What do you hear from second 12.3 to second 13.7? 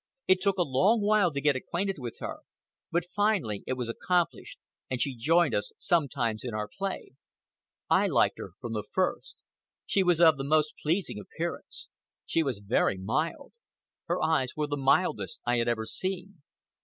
was very mild.